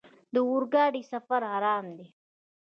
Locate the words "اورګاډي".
0.47-1.01